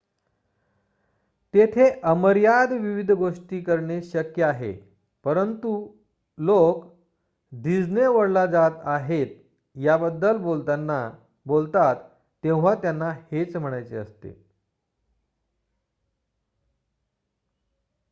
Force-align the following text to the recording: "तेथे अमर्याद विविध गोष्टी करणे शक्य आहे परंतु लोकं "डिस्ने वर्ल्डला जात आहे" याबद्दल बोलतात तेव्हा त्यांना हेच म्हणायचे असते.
"तेथे 1.53 1.89
अमर्याद 2.03 2.71
विविध 2.71 3.11
गोष्टी 3.11 3.61
करणे 3.61 4.01
शक्य 4.01 4.43
आहे 4.43 4.71
परंतु 5.25 5.73
लोकं 6.37 6.89
"डिस्ने 7.51 8.07
वर्ल्डला 8.07 8.45
जात 8.45 8.79
आहे" 8.83 9.25
याबद्दल 9.75 10.37
बोलतात 11.45 11.95
तेव्हा 12.43 12.75
त्यांना 12.75 13.11
हेच 13.31 13.55
म्हणायचे 13.55 13.97
असते. 13.97 14.29